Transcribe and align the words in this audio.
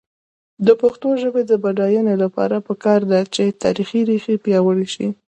د 0.65 0.69
پښتو 0.81 1.09
ژبې 1.21 1.43
د 1.47 1.51
بډاینې 1.63 2.15
لپاره 2.23 2.55
پکار 2.67 2.99
ده 3.11 3.19
چې 3.35 3.43
تاریخي 3.63 4.01
ریښې 4.09 4.35
پیاوړې 4.43 4.87
شي. 4.93 5.07